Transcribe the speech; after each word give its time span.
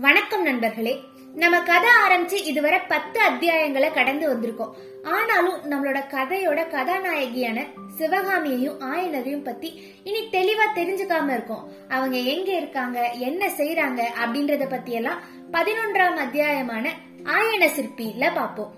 வணக்கம் 0.00 0.42
நண்பர்களே. 0.42 1.00
நம்ம 1.34 1.60
கதை 1.60 1.90
ஆரம்பிச்சு 2.04 2.32
இதுவரை 2.32 2.78
பத்து 2.78 3.20
அத்தியாயங்களை 3.20 3.94
கடந்து 3.94 4.34
வந்திருக்கோம். 4.34 4.74
ஆனாலும் 5.02 5.58
நம்மளோட 5.70 5.98
கதையோட 6.10 6.60
கதாநாயகியான 6.74 7.66
சிவகாமியையும் 7.98 8.80
ஆயனரையும் 8.80 9.44
பத்தி 9.44 9.68
இனி 10.04 10.20
தெளிவா 10.20 10.66
தெரிஞ்சுக்காம 10.74 11.32
இருக்கோம். 11.32 11.64
அவங்க 11.88 12.16
எங்க 12.16 12.56
இருக்காங்க 12.56 13.10
என்ன 13.10 13.48
செய்யறாங்க 13.48 14.02
அப்படின்றத 14.22 14.68
பத்தி 14.68 14.92
எல்லாம் 14.92 15.22
பதினொன்றாம் 15.52 16.20
அத்தியாயமான 16.26 16.86
ஆயன 17.24 17.70
சிற்பியில 17.76 18.30
பாப்போம் 18.34 18.74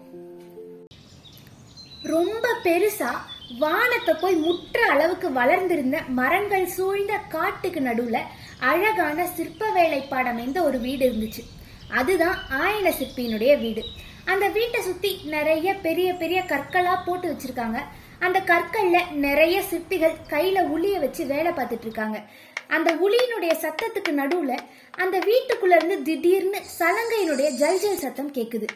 ரொம்ப 2.03 2.49
பெருசா 2.65 3.13
வானத்தை 3.59 4.15
போய் 4.15 4.35
முற்ற 4.35 4.87
அளவுக்கு 4.91 5.33
வளர்ந்திருந்த 5.33 5.99
மரங்கள் 6.09 6.67
சூழ்ந்த 6.67 7.13
காட்டுக்கு 7.29 7.81
நடுவுல 7.81 8.19
அழகான 8.61 9.27
சிற்ப 9.27 9.71
வேலைப்பாடம் 9.71 10.33
அமைந்த 10.33 10.63
ஒரு 10.63 10.79
வீடு 10.79 11.11
இருந்துச்சு. 11.11 11.43
அதுதான் 11.89 12.39
ஆயன 12.51 12.93
சிற்பியினுடைய 12.99 13.61
வீடு. 13.61 13.83
அந்த 14.25 14.49
வீட்டை 14.49 14.83
சுத்தி 14.83 15.21
நிறைய 15.25 15.75
பெரிய 15.75 16.15
பெரிய 16.15 16.41
கற்களா 16.41 16.99
போட்டு 17.07 17.29
வச்சிருக்காங்க. 17.29 17.79
அந்த 18.19 18.41
கற்கள்ல 18.41 19.11
நிறைய 19.11 19.63
சிற்பிகள் 19.63 20.17
கையில 20.31 20.59
உளிய 20.75 20.99
வச்சு 20.99 21.27
வேலை 21.27 21.53
பார்த்துட்டு 21.53 21.81
இருக்காங்க. 21.81 22.23
அந்த 22.69 22.95
உளியினுடைய 22.95 23.53
சத்தத்துக்கு 23.65 24.11
நடுவுல 24.11 24.59
அந்த 24.91 25.19
வீட்டுக்குள்ள 25.19 25.75
இருந்து 25.75 26.03
திடீர்னு 26.03 26.61
சலங்கையினுடைய 26.79 27.49
ஜல்ஜல் 27.51 27.99
சத்தம் 27.99 28.33
கேக்குது. 28.33 28.69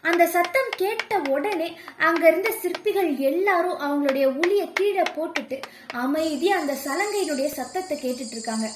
அந்த 0.00 0.26
சத்தம் 0.26 0.70
கேட்ட 0.76 1.20
உடனே 1.28 1.76
அங்க 1.98 2.28
இருந்த 2.28 2.50
சிற்பிகள் 2.50 3.16
எல்லாரும் 3.16 3.80
அவங்களுடைய 3.80 4.26
உளிய 4.26 4.72
கீழே 4.72 5.02
போட்டுட்டு 5.02 5.60
அமைதியா 5.92 6.58
அந்த 6.58 6.76
சலங்கையினுடைய 6.84 7.46
சத்தத்தை 7.46 7.98
கேட்டுட்டு 7.98 8.30
இருக்காங்க. 8.30 8.68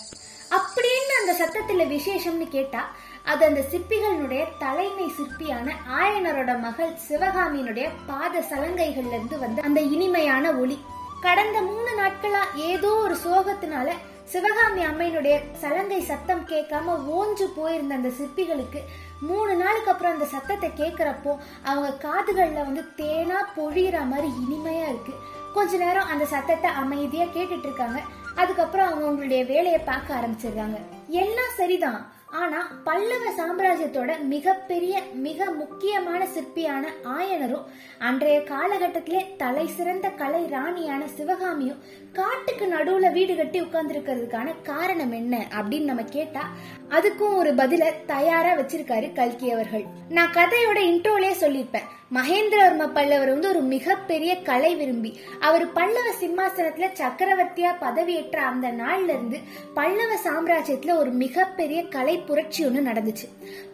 அப்படின்னு 0.51 1.15
அந்த 1.21 1.33
சத்தத்துல 1.41 1.87
விசேஷம்னு 1.89 2.49
கேட்டா 2.49 2.91
அது 3.25 3.45
அந்த 3.47 3.65
சிற்பிகளுடைய 3.73 4.47
தலைமை 4.59 5.13
சிற்பியான 5.19 5.73
ஆயனரோட 6.01 6.61
மகள் 6.61 6.99
சிவகாமியினுடைய 7.09 7.91
பாத 8.07 8.41
சலங்கைகள்ல 8.41 9.17
இருந்து 9.17 9.39
வந்த 9.39 9.63
அந்த 9.63 9.81
இனிமையான 9.81 10.53
ஒளி. 10.53 10.85
கடந்த 11.21 11.61
மூணு 11.61 12.03
நாட்களா 12.03 12.43
ஏதோ 12.55 12.89
ஒரு 12.89 13.17
சோகத்தினால 13.25 13.93
சிவகாமி 14.25 14.85
அம்மையினுடைய 14.85 15.41
சலங்கை 15.59 16.01
சத்தம் 16.01 16.47
கேட்காம 16.47 16.95
ஓஞ்சு 17.07 17.45
போயிருந்த 17.57 17.95
அந்த 17.95 18.09
சிற்பிகளுக்கு 18.09 18.81
மூணு 19.21 19.57
நாளுக்கு 19.57 19.91
அப்புறம் 19.91 20.13
அந்த 20.13 20.25
சத்தத்தை 20.25 20.71
கேட்குறப்போ 20.71 21.39
அவங்க 21.63 21.93
காதுகளில் 21.93 22.65
வந்து 22.65 22.85
தேனா 22.97 23.39
பொழியிற 23.57 24.07
மாதிரி 24.07 24.33
இனிமையா 24.45 24.89
இருக்கு. 24.89 25.15
கொஞ்ச 25.55 25.77
நேரம் 25.77 26.07
அந்த 26.07 26.25
சத்தத்தை 26.25 26.71
அமைதியா 26.71 27.25
கேட்டுட்டு 27.25 27.69
இருக்காங்க. 27.69 28.01
அதுக்கப்புறம் 28.37 28.87
அவங்க 28.87 29.07
அவங்களுடைய 29.09 29.47
வேலையை 29.47 29.79
பார்க்க 29.79 30.15
ஆரம்பிச்சிருக்காங்க. 30.15 30.79
எல்லாம் 31.09 31.55
சரிதான். 31.57 32.15
ஆனா 32.39 32.61
பல்லவ 32.85 33.25
சாம்ராஜ்யத்தோட 33.39 34.11
மிகப்பெரிய 34.23 35.03
மிக 35.15 35.51
முக்கியமான 35.51 36.27
சிற்பியான 36.35 36.85
ஆயனரும் 37.05 37.67
அன்றைய 37.99 38.39
காலகட்டத்திலே 38.41 39.37
தலை 39.37 39.67
சிறந்த 39.67 40.09
கலை 40.09 40.47
ராணியான 40.47 41.09
சிவகாமியும் 41.09 41.83
காட்டுக்கு 42.13 42.67
நடுவுல 42.67 43.13
வீடு 43.13 43.37
கட்டி 43.37 43.61
உட்கார்ந்துருக்கிறதுக்கான 43.61 44.55
காரணம் 44.63 45.13
என்ன 45.13 45.47
அப்படின்னு 45.51 45.85
நம்ம 45.85 46.05
கேட்டா 46.05 46.49
அதுக்கும் 46.91 47.37
ஒரு 47.37 47.55
பதில 47.55 47.93
தயாரா 48.07 48.53
வச்சிருக்காரு 48.53 49.13
கல்கி 49.13 49.53
அவர்கள். 49.53 49.85
நான் 50.09 50.33
கதையோட 50.33 50.79
இன்ட்ரோலே 50.91 51.33
சொல்லியிருப்பேன். 51.41 51.89
மகேந்திரவர்ம 52.15 52.93
பல்லவர் 52.95 53.29
வந்து 53.29 53.49
ஒரு 53.49 53.61
மிகப்பெரிய 53.61 54.43
கலை 54.43 54.75
விரும்பி 54.75 55.21
அவர் 55.41 55.73
பல்லவ 55.73 56.11
சிம்மாசனத்துல 56.21 56.89
சக்கரவர்த்தியா 57.01 57.71
பதவியேற்ற 57.81 58.37
அந்த 58.37 58.69
நாள்ல 58.71 59.09
இருந்து 59.09 59.39
பல்லவ 59.75 60.15
சாம்ராஜ்யத்துல 60.25 60.97
ஒரு 60.97 61.11
மிகப்பெரிய 61.11 61.89
கலை 61.89 62.19
புரட்சி 62.29 62.61
ஒன்று 62.67 62.89
நடந்துச்சு. 62.91 63.27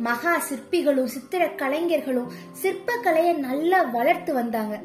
மகா 0.09 0.35
சிற்பிகளும் 0.49 1.13
சித்திர 1.15 1.43
கலைஞர்களும் 1.63 2.33
சிற்ப 2.63 2.97
கலையை 3.07 3.35
நல்லா 3.49 3.81
வளர்த்து 3.97 4.35
வந்தாங்க. 4.41 4.77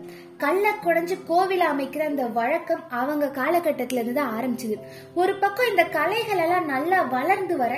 கல்ல 0.42 0.72
குடைஞ்சு 0.84 1.16
கோவில் 1.28 1.64
அமைக்கிற 1.70 2.02
அந்த 2.10 2.26
வழக்கம் 2.38 2.84
அவங்க 3.02 3.26
காலகட்டத்தில 3.38 4.00
இருந்து 4.00 4.18
தான் 4.20 4.34
ஆரம்பிச்சது. 4.38 4.76
ஒரு 5.22 5.34
பக்கம் 5.44 5.70
இந்த 5.70 5.84
கலைகள் 5.98 6.42
எல்லாம் 6.44 6.70
நல்லா 6.74 7.00
வளர்ந்து 7.16 7.56
வர 7.58 7.74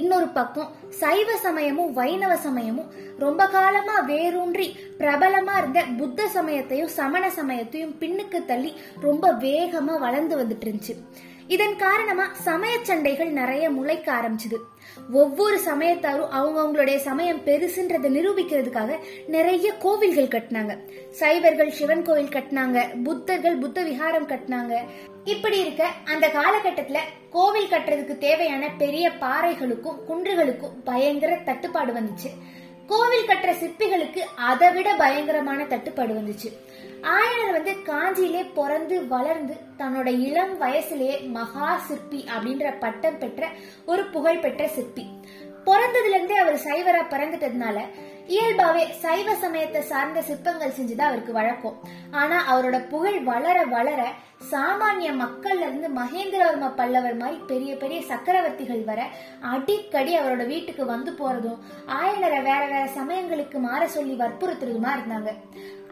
இன்னொரு 0.00 0.28
பக்கம் 0.38 0.70
சைவ 1.00 1.36
சமயமும் 1.46 1.92
வைணவ 1.92 2.36
சமயமும் 2.46 2.92
ரொம்ப 3.24 3.48
காலமா 3.56 3.96
வேரூன்றி 4.12 4.68
பிரபலமா 4.98 5.56
இருந்த 5.58 5.82
புத்த 6.00 6.28
சமயத்தையும் 6.28 6.94
சமண 7.00 7.24
சமயத்தையும் 7.40 7.94
பின்னுக்கு 8.00 8.40
தள்ளி 8.44 8.72
ரொம்ப 9.06 9.32
வேகமா 9.46 9.96
வளர்ந்து 10.06 10.36
வந்துட்டு 10.42 10.66
இருந்துச்சு. 10.66 10.96
இதன் 11.48 11.76
காரணமா 11.76 12.28
சமய 12.32 12.78
சண்டைகள் 12.82 13.28
நிறைய 13.28 13.70
முளைக்க 13.70 14.12
ஆரம்பிச்சது. 14.12 14.56
ஒவ்வொரு 15.12 15.60
சமயத்தாரும் 15.64 16.28
அவங்க 16.28 16.60
அவங்களுடைய 16.62 16.96
சமயம் 16.96 17.40
பெருசுன்றதை 17.46 18.10
நிரூபிக்கிறதுக்காக 18.16 18.98
நிறைய 19.26 19.72
கோவில்கள் 19.72 20.32
கட்டினாங்க. 20.34 20.78
சைவர்கள் 21.10 21.70
சிவன் 21.70 22.02
கோவில் 22.02 22.34
கட்டினாங்க 22.36 22.88
புத்தர்கள் 23.02 23.60
புத்த 23.60 23.82
விஹாரம் 23.82 24.28
கட்டினாங்க. 24.28 24.74
இப்படி 25.24 25.60
இருக்க 25.60 25.88
அந்த 26.04 26.28
காலகட்டத்துல 26.28 26.98
கோவில் 27.30 27.70
கட்டுறதுக்கு 27.70 28.18
தேவையான 28.18 28.70
பெரிய 28.78 29.10
பாறைகளுக்கும் 29.10 30.00
குன்றுகளுக்கும் 30.08 30.74
பயங்கர 30.84 31.34
தட்டுப்பாடு 31.34 31.92
வந்துச்சு. 31.92 32.30
கோவில் 32.86 33.26
கட்டுற 33.26 33.52
சிற்பிகளுக்கு 33.62 34.18
அதை 34.36 34.72
விட 34.72 34.94
பயங்கரமான 34.94 35.64
தட்டுப்பாடு 35.64 36.14
வந்துச்சு. 36.14 36.63
ஆயனர் 37.04 37.52
வந்து 37.52 37.72
காஞ்சியிலே 37.82 38.52
பிறந்து 38.54 39.06
வளர்ந்து 39.06 39.54
தன்னோட 39.78 40.06
இளம் 40.06 40.60
வயசுலேயே 40.60 41.26
மகா 41.28 41.78
சிற்பி 41.78 42.24
அப்படின்ற 42.34 42.78
பட்டம் 42.78 43.18
பெற்ற 43.18 43.50
ஒரு 43.86 44.04
புகழ்பெற்ற 44.06 44.68
சிற்பி. 44.68 45.04
பிறந்ததுல 45.66 46.14
இருந்தே 46.14 46.34
அவர் 46.34 46.54
சைவரா 46.54 47.02
பிறந்துட்டதுனால 47.10 47.78
இயல்பாவே 48.26 48.92
சைவ 48.92 49.34
சமயத்தை 49.34 49.82
சார்ந்த 49.82 50.22
சிற்பங்கள் 50.22 50.76
செஞ்சுதான் 50.78 51.10
அவருக்கு 51.10 51.32
வழக்கம். 51.32 51.80
ஆனா 52.10 52.56
அவரோட 52.56 52.88
புகழ் 52.88 53.20
வளர 53.22 53.64
வளர 53.64 54.08
சாமானிய 54.50 55.10
மக்கள்ல 55.12 55.66
இருந்து 55.66 55.88
மகேந்திரவர்ம 55.88 56.74
பல்லவர் 56.74 57.16
மாதிரி 57.16 57.40
பெரிய 57.46 57.76
பெரிய 57.76 58.00
சக்கரவர்த்திகள் 58.00 58.84
வர 58.84 59.06
அடிக்கடி 59.40 60.18
அவரோட 60.18 60.46
வீட்டுக்கு 60.46 60.86
வந்து 60.86 61.12
போறதும் 61.12 61.60
ஆயனரை 61.86 62.42
வேற 62.42 62.66
வேற 62.66 62.86
சமயங்களுக்கு 62.86 63.58
மாற 63.58 63.88
சொல்லி 63.88 64.14
வற்புறுத்துறதுமா 64.14 64.90
இருந்தாங்க. 64.96 65.30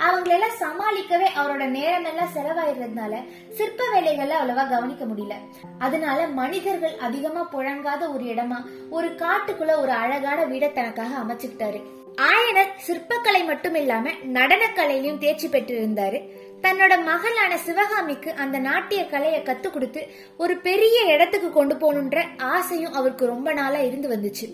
அவங்களெல்லாம் 0.09 0.61
சமாளிக்கவே 0.61 1.29
அவரோட 1.37 1.65
நேரம் 1.67 2.05
எல்லாம் 2.05 2.35
செலவாயிடுறதுனால 2.35 3.15
சிற்ப 3.51 3.85
வேலைகள்ல 3.95 4.39
அவ்வளவா 4.41 4.69
கவனிக்க 4.69 5.05
முடியல. 5.05 5.35
அதனால 5.79 6.27
மனிதர்கள் 6.27 6.97
அதிகமா 6.99 7.49
புழங்காத 7.53 8.13
ஒரு 8.15 8.25
இடமா 8.25 8.61
ஒரு 8.91 9.09
காட்டுக்குள்ள 9.09 9.77
ஒரு 9.79 9.91
அழகான 9.91 10.45
வீட 10.45 10.73
தனக்காக 10.73 11.19
அமைச்சுக்கிட்டாரு. 11.25 12.01
ஆயனர் 12.17 12.73
சிற்பக்கலை 12.87 13.45
மட்டும் 13.47 13.75
இல்லாம 13.75 14.11
நடனக்கலையிலும் 14.11 15.19
தேர்ச்சி 15.19 15.49
பெற்றிருந்தாரு. 15.49 16.19
தன்னோட 16.63 17.05
மகளான 17.05 17.59
சிவகாமிக்கு 17.59 18.33
அந்த 18.33 18.59
நாட்டிய 18.59 19.07
கலையை 19.07 19.43
கத்து 19.43 19.71
கொடுத்து 19.71 20.07
ஒரு 20.37 20.57
பெரிய 20.57 21.15
இடத்துக்கு 21.15 21.53
கொண்டு 21.53 21.75
போகணுன்ற 21.75 22.23
ஆசையும் 22.37 22.93
அவருக்கு 22.93 23.27
ரொம்ப 23.27 23.53
நாளா 23.53 23.79
இருந்து 23.79 24.09
வந்துச்சு. 24.09 24.47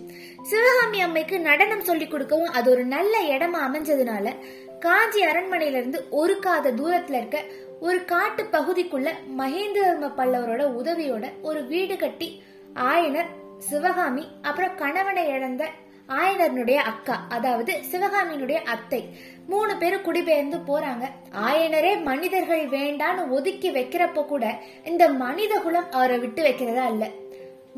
சிவகாமி 0.43 1.05
அம்மைக்கு 1.05 1.39
நடனம் 1.39 1.85
சொல்லி 1.85 2.07
கொடுக்கவும் 2.07 2.51
அது 2.51 2.71
ஒரு 2.71 2.85
நல்ல 2.85 3.23
இடமா 3.23 3.61
அமைஞ்சதுனால 3.69 4.35
காஞ்சி 4.81 5.25
அரண்மனையில 5.25 5.77
இருந்து 5.77 6.07
ஒரு 6.11 6.39
காத 6.39 6.71
தூரத்துல 6.71 7.15
இருக்க 7.15 7.45
ஒரு 7.81 8.05
காட்டு 8.05 8.43
பகுதிக்குள்ள 8.53 9.09
மகேந்திரவர்ம 9.39 10.11
பல்லவரோட 10.17 10.63
உதவியோட 10.83 11.33
ஒரு 11.43 11.65
வீடு 11.65 11.97
கட்டி 11.97 12.43
ஆயனர் 12.75 13.27
சிவகாமி 13.59 14.29
அப்புறம் 14.43 14.75
கணவனை 14.75 15.27
இழந்த 15.27 15.71
ஆயனருடைய 16.09 16.77
அக்கா 16.77 17.27
அதாவது 17.29 17.73
சிவகாமியினுடைய 17.91 18.59
அத்தை. 18.65 19.01
மூணு 19.47 19.77
பேரும் 19.77 20.03
குடிபெயர்ந்து 20.03 20.57
போறாங்க. 20.57 21.05
ஆயனரே 21.47 22.03
மனிதர்கள் 22.03 22.67
வேண்டான்னு 22.67 23.29
ஒதுக்கி 23.29 23.71
வைக்கிறப்ப 23.71 24.25
கூட 24.25 24.55
இந்த 24.85 25.09
மனித 25.09 25.61
குலம் 25.61 25.91
அவரை 25.91 26.19
விட்டு 26.19 26.43
வைக்கிறதா 26.43 26.87
இல்ல. 26.91 27.07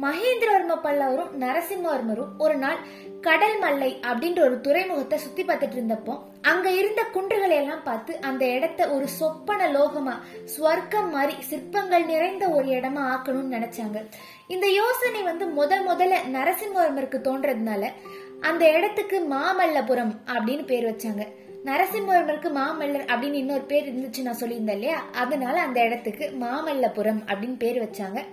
மகேந்திரவர்ம 0.03 0.75
பல்லவரும் 0.83 1.33
நரசிம்மவர்மரும் 1.41 2.29
ஒரு 2.39 2.55
நாள் 2.57 2.79
கடல் 3.21 3.59
மல்லை 3.59 4.01
அப்படின்ற 4.03 4.41
ஒரு 4.41 4.61
துறைமுகத்தை 4.61 5.19
சுத்தி 5.19 5.43
பார்த்துட்டு 5.43 5.77
இருந்தப்போ 5.79 6.19
அங்க 6.43 6.71
இருந்த 6.71 7.03
குன்றுகளை 7.13 7.57
எல்லாம் 7.57 7.83
பார்த்து 7.83 8.21
அந்த 8.21 8.45
இடத்த 8.47 8.89
ஒரு 8.89 9.09
சொப்பன 9.09 9.67
லோகமா 9.69 10.15
ஸ்வர்க்கம் 10.57 11.11
மாதிரி 11.11 11.35
சிற்பங்கள் 11.43 12.05
நிறைந்த 12.05 12.49
ஒரு 12.49 12.69
இடமா 12.69 13.03
ஆக்கணும்னு 13.15 13.57
நினைச்சாங்க. 13.57 13.99
இந்த 14.47 14.67
யோசனை 14.67 15.23
வந்து 15.23 15.47
முதல் 15.47 15.87
முதல்ல 15.87 16.17
நரசிம்மவர்மருக்கு 16.33 17.21
தோன்றதுனால 17.21 17.93
அந்த 18.41 18.73
இடத்துக்கு 18.73 19.27
மாமல்லபுரம் 19.31 20.13
அப்படின்னு 20.27 20.65
பேர் 20.65 20.85
வச்சாங்க. 20.85 21.27
நரசிம்மவர்மருக்கு 21.65 22.49
மாமல்லர் 22.49 23.07
அப்படின்னு 23.07 23.33
இன்னொரு 23.33 23.61
பேர் 23.61 23.95
இருந்துச்சு 23.95 24.23
நான் 24.23 24.39
சொல்லியிருந்தேன் 24.41 24.79
இல்லையா? 24.79 25.05
அதனால 25.13 25.61
அந்த 25.61 25.81
இடத்துக்கு 25.81 26.33
மாமல்லபுரம் 26.41 27.21
அப்படின்னு 27.27 27.57
பேர் 27.59 27.83
வச்சாங்க. 27.83 28.25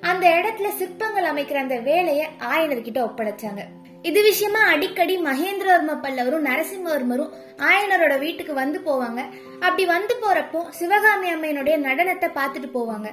அந்த 0.00 0.28
இடத்துல 0.28 0.68
சிற்பங்கள் 0.68 1.24
அமைக்கிற 1.24 1.54
அந்த 1.54 1.78
வேலையை 1.78 2.26
ஆயனர்கிட்ட 2.38 2.98
ஒப்படைச்சாங்க. 2.98 3.64
இது 4.08 4.20
விஷயமா 4.28 4.60
அடிக்கடி 4.72 5.14
மகேந்திரவர்ம 5.26 5.92
பல்லவரும் 6.04 6.46
நரசிம்மவர்மரும் 6.48 7.32
ஆயனரோட 7.68 8.14
வீட்டுக்கு 8.24 8.54
வந்து 8.54 8.78
போவாங்க. 8.88 9.20
அப்படி 9.60 9.84
வந்து 9.94 10.14
போறப்போ 10.22 10.60
சிவகாமி 10.78 11.28
அம்மையினுடைய 11.34 11.76
நடனத்தை 11.86 12.28
பார்த்துட்டு 12.38 12.68
போவாங்க. 12.76 13.08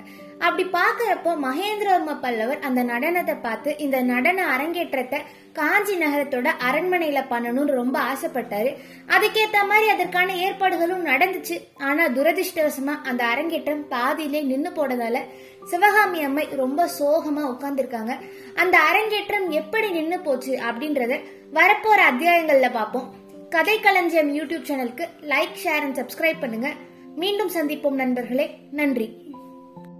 அப்படி 0.45 0.63
பாக்குறப்போ 0.77 1.31
மகேந்திரவர்ம 1.45 2.13
பல்லவர் 2.25 2.63
அந்த 2.67 2.81
நடனத்தை 2.91 3.35
பார்த்து 3.45 3.71
இந்த 3.85 3.97
நடன 4.11 4.45
அரங்கேற்றத்தை 4.55 5.19
காஞ்சி 5.59 5.95
நகரத்தோட 5.97 6.49
அரண்மனையில 6.67 7.19
பண்ணணும்னு 7.31 7.79
ரொம்ப 7.81 7.97
ஆசைப்பட்டாரு. 8.11 8.71
அதுக்கேத்த 9.15 9.57
மாதிரி 9.71 9.87
அதற்கான 9.95 10.35
ஏற்பாடுகளும் 10.45 11.07
நடந்துச்சு. 11.11 11.57
ஆனா 11.89 12.05
துரதிருஷ்டவசமா 12.17 12.95
அந்த 13.11 13.23
அரங்கேற்றம் 13.33 13.83
பாதியிலே 13.95 14.41
நின்னு 14.51 14.71
போனதால 14.79 15.19
சிவகாமி 15.63 16.23
அம்மை 16.23 16.47
ரொம்ப 16.51 16.89
சோகமா 16.99 17.41
உட்கார்ந்துருக்காங்க. 17.41 18.19
அந்த 18.55 18.79
அரங்கேற்றம் 18.79 19.49
எப்படி 19.49 19.91
நின்னு 19.91 20.19
போச்சு 20.19 20.55
அப்படின்றத 20.55 21.21
வரப்போற 21.53 21.99
அத்தியாயங்கள்ல 22.11 22.71
பார்ப்போம். 22.71 23.13
கதை 23.49 23.79
களஞ்சியம் 23.79 24.35
யூடியூப் 24.35 24.65
சேனலுக்கு 24.69 25.07
லைக் 25.21 25.55
ஷேர் 25.63 25.81
அண்ட் 25.81 25.97
சப்ஸ்கிரைப் 25.97 26.39
பண்ணுங்க. 26.39 26.73
மீண்டும் 27.15 27.51
சந்திப்போம் 27.51 27.91
நண்பர்களே. 27.91 28.57
நன்றி. 28.71 29.22